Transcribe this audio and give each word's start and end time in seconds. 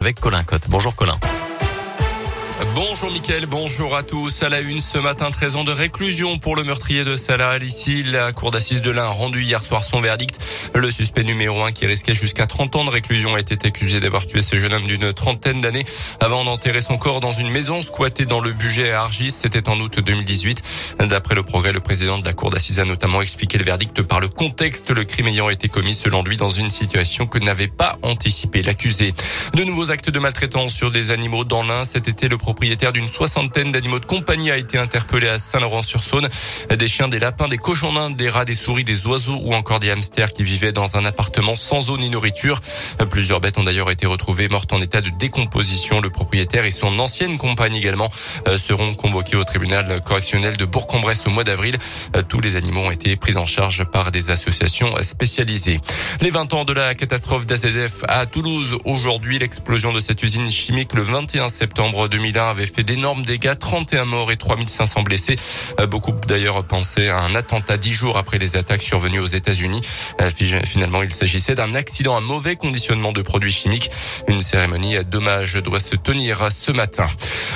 avec 0.00 0.18
Colin 0.20 0.42
Cotte. 0.44 0.68
Bonjour 0.68 0.96
Colin. 0.96 1.18
Bonjour 2.74 3.10
Mickaël, 3.10 3.46
bonjour 3.46 3.96
à 3.96 4.02
tous. 4.02 4.42
À 4.42 4.50
la 4.50 4.60
une 4.60 4.80
ce 4.80 4.98
matin, 4.98 5.30
13 5.30 5.56
ans 5.56 5.64
de 5.64 5.72
réclusion 5.72 6.38
pour 6.38 6.56
le 6.56 6.62
meurtrier 6.62 7.04
de 7.04 7.16
Salah 7.16 7.56
Ici, 7.56 8.02
la 8.02 8.32
cour 8.32 8.50
d'assises 8.50 8.82
de 8.82 8.90
l'Ain 8.90 9.04
a 9.04 9.08
rendu 9.08 9.42
hier 9.42 9.62
soir 9.62 9.82
son 9.82 10.02
verdict. 10.02 10.38
Le 10.74 10.90
suspect 10.90 11.24
numéro 11.24 11.62
1 11.62 11.72
qui 11.72 11.86
risquait 11.86 12.14
jusqu'à 12.14 12.46
30 12.46 12.76
ans 12.76 12.84
de 12.84 12.90
réclusion 12.90 13.34
a 13.34 13.40
été 13.40 13.56
accusé 13.66 13.98
d'avoir 13.98 14.26
tué 14.26 14.42
ce 14.42 14.58
jeune 14.58 14.74
homme 14.74 14.86
d'une 14.86 15.14
trentaine 15.14 15.62
d'années 15.62 15.86
avant 16.20 16.44
d'enterrer 16.44 16.82
son 16.82 16.98
corps 16.98 17.20
dans 17.20 17.32
une 17.32 17.48
maison 17.48 17.80
squattée 17.80 18.26
dans 18.26 18.40
le 18.40 18.52
budget 18.52 18.92
à 18.92 19.02
Argis. 19.02 19.30
C'était 19.30 19.68
en 19.70 19.80
août 19.80 19.98
2018. 19.98 20.96
D'après 21.08 21.34
le 21.34 21.42
progrès, 21.42 21.72
le 21.72 21.80
président 21.80 22.18
de 22.18 22.24
la 22.26 22.34
cour 22.34 22.50
d'assises 22.50 22.78
a 22.78 22.84
notamment 22.84 23.22
expliqué 23.22 23.56
le 23.56 23.64
verdict 23.64 24.02
par 24.02 24.20
le 24.20 24.28
contexte, 24.28 24.90
le 24.90 25.04
crime 25.04 25.28
ayant 25.28 25.48
été 25.48 25.68
commis 25.68 25.94
selon 25.94 26.22
lui 26.22 26.36
dans 26.36 26.50
une 26.50 26.70
situation 26.70 27.26
que 27.26 27.38
n'avait 27.38 27.68
pas 27.68 27.94
anticipé 28.02 28.62
l'accusé. 28.62 29.14
De 29.54 29.64
nouveaux 29.64 29.90
actes 29.90 30.10
de 30.10 30.18
maltraitance 30.18 30.74
sur 30.74 30.90
des 30.90 31.10
animaux 31.10 31.44
dans 31.44 31.62
l'Ain. 31.62 31.86
Cet 31.86 32.06
été, 32.06 32.28
le 32.28 32.36
propriétaire 32.50 32.92
d'une 32.92 33.08
soixantaine 33.08 33.70
d'animaux 33.70 34.00
de 34.00 34.06
compagnie 34.06 34.50
a 34.50 34.56
été 34.56 34.76
interpellé 34.76 35.28
à 35.28 35.38
Saint-Laurent-sur-Saône. 35.38 36.28
Des 36.76 36.88
chiens, 36.88 37.06
des 37.06 37.20
lapins, 37.20 37.46
des 37.46 37.58
cochons 37.58 37.92
d'Inde, 37.92 38.16
des 38.16 38.28
rats, 38.28 38.44
des 38.44 38.56
souris, 38.56 38.82
des 38.82 39.06
oiseaux 39.06 39.38
ou 39.44 39.54
encore 39.54 39.78
des 39.78 39.88
hamsters 39.88 40.32
qui 40.32 40.42
vivaient 40.42 40.72
dans 40.72 40.96
un 40.96 41.04
appartement 41.04 41.54
sans 41.54 41.90
eau 41.90 41.96
ni 41.96 42.10
nourriture. 42.10 42.60
Plusieurs 43.08 43.38
bêtes 43.38 43.56
ont 43.58 43.62
d'ailleurs 43.62 43.88
été 43.92 44.04
retrouvées 44.04 44.48
mortes 44.48 44.72
en 44.72 44.82
état 44.82 45.00
de 45.00 45.10
décomposition. 45.10 46.00
Le 46.00 46.10
propriétaire 46.10 46.64
et 46.64 46.72
son 46.72 46.98
ancienne 46.98 47.38
compagne 47.38 47.76
également 47.76 48.08
euh, 48.48 48.56
seront 48.56 48.94
convoqués 48.94 49.36
au 49.36 49.44
tribunal 49.44 50.00
correctionnel 50.02 50.56
de 50.56 50.64
Bourg-en-Bresse 50.64 51.28
au 51.28 51.30
mois 51.30 51.44
d'avril. 51.44 51.76
Euh, 52.16 52.22
tous 52.28 52.40
les 52.40 52.56
animaux 52.56 52.80
ont 52.80 52.90
été 52.90 53.14
pris 53.14 53.36
en 53.36 53.46
charge 53.46 53.84
par 53.84 54.10
des 54.10 54.32
associations 54.32 54.92
spécialisées. 55.02 55.78
Les 56.20 56.30
20 56.30 56.52
ans 56.54 56.64
de 56.64 56.72
la 56.72 56.96
catastrophe 56.96 57.46
d'AZF 57.46 58.02
à 58.08 58.26
Toulouse. 58.26 58.76
Aujourd'hui, 58.84 59.38
l'explosion 59.38 59.92
de 59.92 60.00
cette 60.00 60.20
usine 60.24 60.50
chimique 60.50 60.94
le 60.94 61.02
21 61.02 61.48
septembre 61.48 62.08
2001 62.08 62.39
avait 62.48 62.66
fait 62.66 62.82
d'énormes 62.82 63.22
dégâts, 63.22 63.58
31 63.58 64.04
morts 64.04 64.32
et 64.32 64.36
3500 64.36 65.02
blessés. 65.02 65.36
Euh, 65.78 65.86
beaucoup 65.86 66.12
d'ailleurs 66.26 66.64
pensaient 66.64 67.08
à 67.08 67.18
un 67.18 67.34
attentat 67.34 67.76
dix 67.76 67.92
jours 67.92 68.16
après 68.16 68.38
les 68.38 68.56
attaques 68.56 68.82
survenues 68.82 69.20
aux 69.20 69.26
États-Unis. 69.26 69.80
Euh, 70.20 70.30
finalement, 70.64 71.02
il 71.02 71.12
s'agissait 71.12 71.54
d'un 71.54 71.74
accident, 71.74 72.16
un 72.16 72.20
mauvais 72.20 72.56
conditionnement 72.56 73.12
de 73.12 73.22
produits 73.22 73.52
chimiques. 73.52 73.90
Une 74.28 74.40
cérémonie 74.40 74.96
à 74.96 75.02
dommage 75.02 75.54
doit 75.54 75.80
se 75.80 75.96
tenir 75.96 76.50
ce 76.50 76.72
matin. 76.72 77.08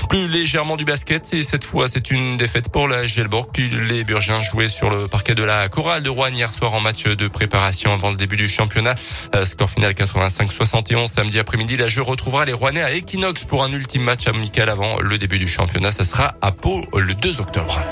Plus 0.08 0.28
légèrement 0.28 0.77
du 0.77 0.84
basket 0.84 1.33
et 1.34 1.42
cette 1.42 1.64
fois 1.64 1.88
c'est 1.88 2.10
une 2.10 2.36
défaite 2.36 2.70
pour 2.70 2.88
la 2.88 3.06
Gelborg. 3.06 3.48
Les 3.56 4.05
Burgiens 4.05 4.41
jouaient 4.41 4.69
sur 4.69 4.91
le 4.91 5.08
parquet 5.08 5.34
de 5.34 5.42
la 5.42 5.69
chorale 5.69 6.02
de 6.02 6.10
Rouen 6.10 6.28
hier 6.28 6.50
soir 6.50 6.74
en 6.74 6.80
match 6.80 7.05
de 7.05 7.28
préparation 7.28 7.92
avant 7.92 8.10
le 8.10 8.16
début 8.16 8.36
du 8.36 8.48
championnat. 8.48 8.94
Euh, 9.34 9.44
score 9.44 9.70
final 9.70 9.92
85-71 9.92 11.06
samedi 11.06 11.38
après-midi. 11.38 11.77
La 11.77 11.88
jeu 11.88 12.02
retrouvera 12.02 12.44
les 12.44 12.52
Rouennais 12.52 12.82
à 12.82 12.92
Equinox 12.92 13.44
pour 13.44 13.64
un 13.64 13.72
ultime 13.72 14.02
match 14.02 14.27
amical 14.27 14.69
avant 14.69 15.00
le 15.00 15.19
début 15.19 15.38
du 15.38 15.48
championnat. 15.48 15.92
Ça 15.92 16.05
sera 16.05 16.32
à 16.41 16.52
Pau 16.52 16.84
le 16.97 17.14
2 17.14 17.41
octobre. 17.41 17.84